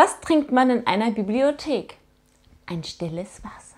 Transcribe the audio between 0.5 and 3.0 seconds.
man in einer Bibliothek? Ein